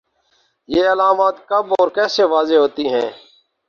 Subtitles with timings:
[0.69, 3.09] یہ علامات کب اور کیسے واضح ہوتی ہیں